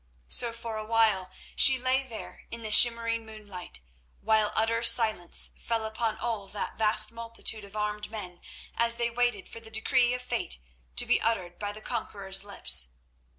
[0.27, 3.81] So for a while she lay there in the shimmering moonlight,
[4.19, 8.41] while utter silence fell upon all that vast multitude of armed men
[8.73, 10.57] as they waited for the decree of fate
[10.95, 12.93] to be uttered by the conqueror's lips.